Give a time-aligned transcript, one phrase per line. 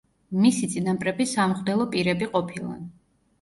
[0.45, 2.83] მისი წინაპრები სამღვდელო პირები ყოფილან.